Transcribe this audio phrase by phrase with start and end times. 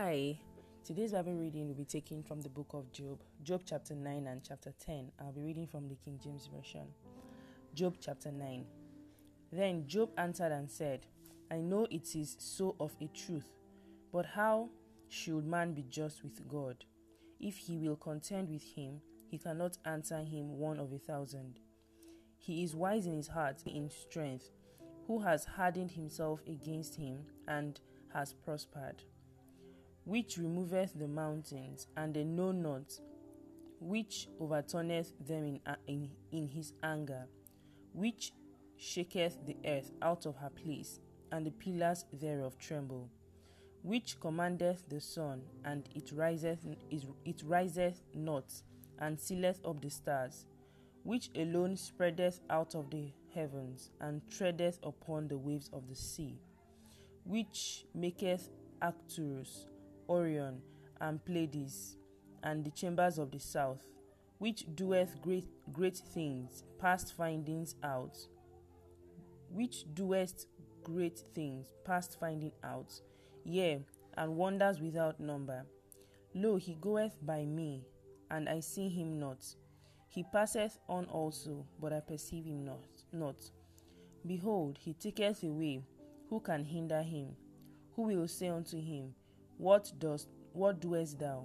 [0.00, 0.38] Hi,
[0.84, 4.44] today's Bible reading will be taken from the book of Job, Job chapter 9 and
[4.46, 5.10] chapter 10.
[5.18, 6.86] I'll be reading from the King James Version.
[7.74, 8.64] Job chapter 9.
[9.50, 11.06] Then Job answered and said,
[11.50, 13.50] I know it is so of a truth,
[14.12, 14.68] but how
[15.08, 16.84] should man be just with God?
[17.40, 21.58] If he will contend with him, he cannot answer him one of a thousand.
[22.36, 24.48] He is wise in his heart, in strength,
[25.08, 27.80] who has hardened himself against him and
[28.14, 29.02] has prospered
[30.08, 32.98] which removeth the mountains, and they know not,
[33.78, 37.26] which overturneth them in, in, in his anger,
[37.92, 38.32] which
[38.78, 41.00] shaketh the earth out of her place,
[41.30, 43.10] and the pillars thereof tremble,
[43.82, 48.50] which commandeth the sun, and it riseth, it riseth not,
[49.00, 50.46] and sealeth up the stars,
[51.02, 56.40] which alone spreadeth out of the heavens, and treadeth upon the waves of the sea,
[57.24, 58.48] which maketh
[58.80, 59.66] Arcturus,
[60.08, 60.60] Orion,
[61.00, 61.96] and Pleiades,
[62.42, 63.84] and the chambers of the south,
[64.38, 68.16] which doeth great great things, past findings out,
[69.50, 70.46] which doeth
[70.82, 72.92] great things, past finding out,
[73.44, 73.80] yea,
[74.16, 75.64] and wonders without number.
[76.34, 77.84] Lo, he goeth by me,
[78.30, 79.44] and I see him not.
[80.08, 82.84] He passeth on also, but I perceive him not.
[83.12, 83.36] not.
[84.26, 85.82] Behold, he taketh away.
[86.28, 87.36] Who can hinder him?
[87.94, 89.14] Who will say unto him,
[89.58, 91.44] what dost what doest thou?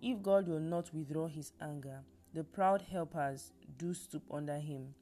[0.00, 2.00] If God will not withdraw his anger,
[2.32, 4.94] the proud helpers do stoop under him.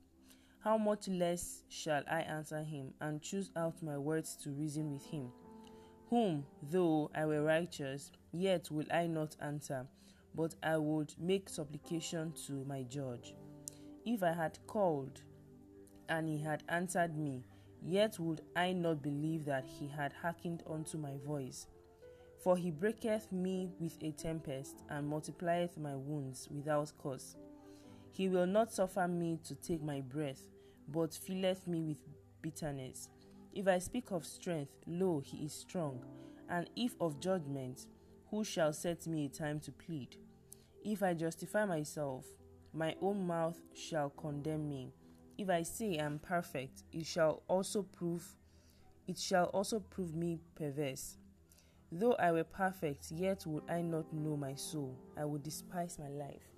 [0.61, 5.05] How much less shall I answer him and choose out my words to reason with
[5.05, 5.31] him?
[6.09, 9.87] Whom, though I were righteous, yet will I not answer,
[10.35, 13.35] but I would make supplication to my judge.
[14.07, 15.21] If I had called,
[16.09, 17.45] and he had answered me,
[17.83, 21.67] yet would I not believe that he had hearkened unto my voice.
[22.45, 27.37] For he breaketh me with a tempest, and multiplieth my wounds without cause.
[28.13, 30.43] He will not suffer me to take my breath,
[30.89, 31.97] but filleth me with
[32.43, 33.09] bitterness.
[33.55, 36.05] If I speak of strength, lo, he is strong.
[36.51, 37.87] And if of judgment,
[38.31, 40.17] who shall set me a time to plead?
[40.85, 42.27] If I justify myself,
[42.75, 44.93] my own mouth shall condemn me.
[45.39, 48.37] If I say I am perfect, it shall also prove
[49.07, 51.17] it shall also prove me perverse.
[51.93, 54.97] Though I were perfect, yet would I not know my soul.
[55.17, 56.49] I would despise my life.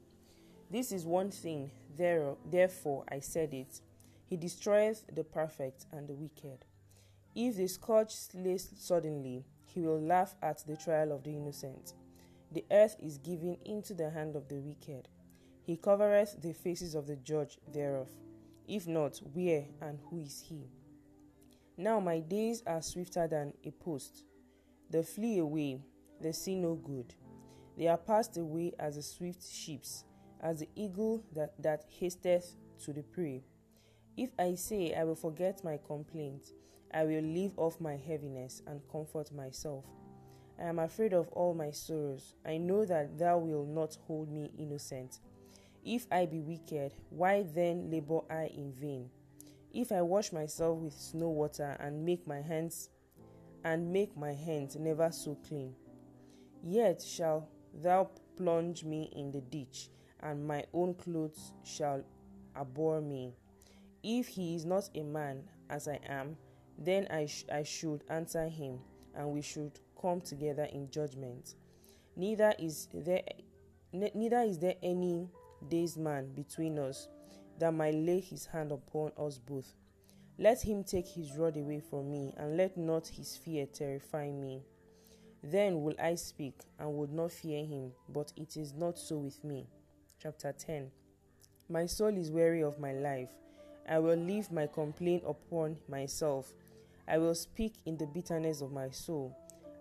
[0.70, 3.80] This is one thing, therefore I said it.
[4.26, 6.64] He destroyeth the perfect and the wicked.
[7.34, 11.92] If the scourge slays suddenly, he will laugh at the trial of the innocent.
[12.50, 15.08] The earth is given into the hand of the wicked.
[15.62, 18.08] He covereth the faces of the judge thereof.
[18.66, 20.70] If not, where and who is he?
[21.76, 24.24] Now my days are swifter than a post
[24.90, 25.80] they flee away,
[26.20, 27.14] they see no good.
[27.76, 30.04] They are passed away as the swift ships,
[30.40, 33.42] as the eagle that, that hasteth to the prey.
[34.16, 36.52] If I say, I will forget my complaint,
[36.92, 39.84] I will leave off my heaviness and comfort myself.
[40.58, 42.34] I am afraid of all my sorrows.
[42.46, 45.20] I know that thou wilt not hold me innocent.
[45.84, 49.10] If I be wicked, why then labor I in vain?
[49.74, 52.88] If I wash myself with snow water and make my hands
[53.64, 55.74] and make my hands never so clean.
[56.62, 59.88] Yet shall thou plunge me in the ditch,
[60.20, 62.04] and my own clothes shall
[62.56, 63.34] abhor me.
[64.02, 66.36] If he is not a man, as I am,
[66.78, 68.78] then I, sh- I should answer him,
[69.14, 71.54] and we should come together in judgment.
[72.16, 73.22] Neither is there
[73.92, 75.28] neither is there any
[75.68, 77.08] day's man between us
[77.58, 79.74] that might lay his hand upon us both.
[80.38, 84.62] Let him take his rod away from me, and let not his fear terrify me.
[85.42, 89.42] Then will I speak, and would not fear him, but it is not so with
[89.42, 89.66] me.
[90.22, 90.90] Chapter 10
[91.70, 93.30] My soul is weary of my life.
[93.88, 96.52] I will leave my complaint upon myself.
[97.08, 99.34] I will speak in the bitterness of my soul.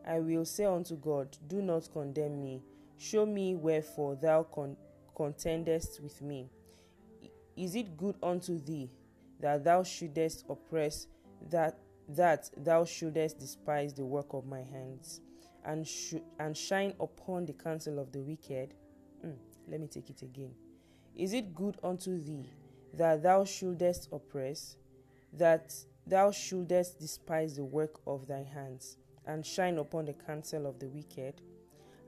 [0.08, 2.62] I will say unto God, Do not condemn me.
[2.98, 4.78] Show me wherefore thou con-
[5.18, 6.50] contendest with me.
[7.58, 8.90] Is it good unto thee
[9.40, 11.08] that thou shouldest oppress,
[11.50, 15.22] that that thou shouldest despise the work of my hands,
[15.66, 18.74] and sh- and shine upon the counsel of the wicked.
[19.26, 19.36] Mm,
[19.68, 20.54] let me take it again.
[21.16, 22.50] Is it good unto thee
[22.94, 24.76] that thou shouldest oppress,
[25.34, 25.74] that
[26.06, 30.88] thou shouldest despise the work of thy hands, and shine upon the counsel of the
[30.88, 31.42] wicked?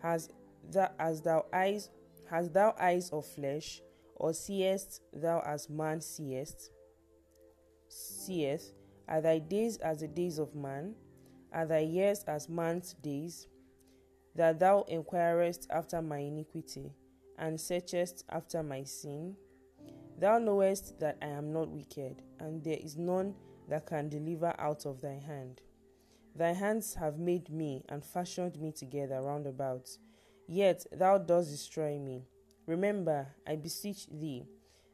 [0.01, 0.29] Has
[0.71, 1.89] that as thou eyes
[2.29, 3.81] has thou eyes of flesh,
[4.15, 6.71] or seest thou as man seest?
[7.97, 8.73] Seeth,
[9.07, 10.95] Are thy days as the days of man?
[11.51, 13.47] Are thy years as man's days?
[14.37, 16.93] that thou inquirest after my iniquity,
[17.39, 19.35] and searchest after my sin?
[20.19, 23.33] Thou knowest that I am not wicked, and there is none
[23.67, 25.61] that can deliver out of thy hand.
[26.35, 29.89] Thy hands have made me and fashioned me together round about.
[30.47, 32.27] Yet thou dost destroy me.
[32.67, 34.45] Remember, I beseech thee,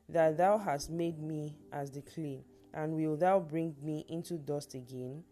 [0.07, 4.73] that thou hast made me as the clay, and wilt thou bring me into dust
[4.73, 5.23] again?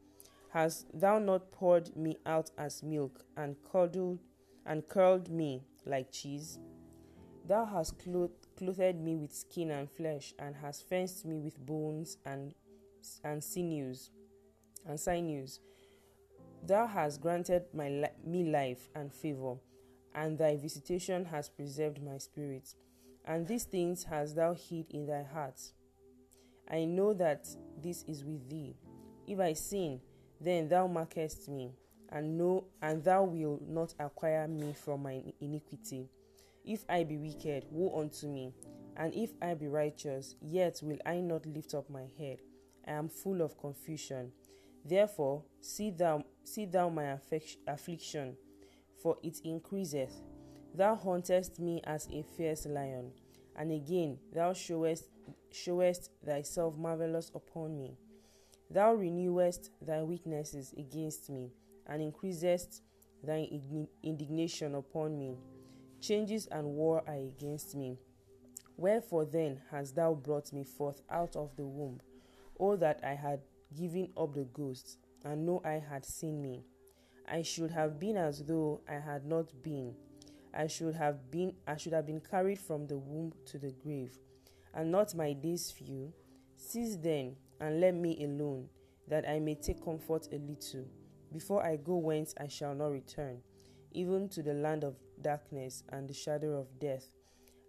[0.49, 4.19] Hast thou not poured me out as milk, and curdled
[4.65, 6.59] and curled me like cheese?
[7.47, 12.17] Thou hast clothed, clothed me with skin and flesh, and hast fenced me with bones
[12.25, 12.53] and
[13.23, 14.11] and sinews
[14.85, 15.59] and sinews.
[16.63, 19.55] Thou hast granted my me life and favor,
[20.13, 22.75] and thy visitation has preserved my spirit.
[23.25, 25.59] And these things hast thou hid in thy heart.
[26.71, 27.47] I know that
[27.81, 28.75] this is with thee.
[29.27, 30.00] If I sin,
[30.39, 31.73] then thou markest me,
[32.09, 36.09] and know, and thou wilt not acquire me from my iniquity.
[36.63, 38.53] If I be wicked, woe unto me,
[38.97, 42.39] and if I be righteous, yet will I not lift up my head.
[42.88, 44.31] I am full of confusion.
[44.83, 47.17] Therefore, see thou, see thou my
[47.67, 48.35] affliction,
[49.01, 50.21] for it increaseth.
[50.74, 53.12] Thou hauntest me as a fierce lion,
[53.56, 55.06] and again thou showest,
[55.51, 57.98] showest thyself marvelous upon me.
[58.69, 61.51] Thou renewest thy weaknesses against me,
[61.88, 62.81] and increasest
[63.24, 63.50] thy
[64.01, 65.38] indignation upon me.
[66.00, 68.00] Changes and war are against me.
[68.77, 72.00] Wherefore then hast thou brought me forth out of the womb?
[72.59, 73.42] O that I had
[73.77, 76.63] given up the ghost, and no eye had seen me.
[77.27, 79.95] I should have been as though I had not been.
[80.53, 84.18] I should have been I should have been carried from the womb to the grave,
[84.74, 86.13] and not my days few.
[86.56, 88.68] Cease then, and let me alone,
[89.07, 90.86] that I may take comfort a little,
[91.31, 93.39] before I go whence I shall not return,
[93.92, 97.09] even to the land of darkness and the shadow of death,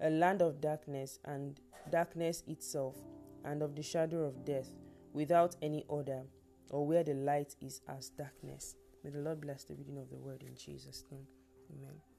[0.01, 1.59] a land of darkness and
[1.91, 2.97] darkness itself,
[3.45, 4.69] and of the shadow of death,
[5.13, 6.23] without any order,
[6.71, 8.77] or where the light is as darkness.
[9.05, 11.27] May the Lord bless the reading of the word in Jesus' name.
[11.73, 12.12] Amen.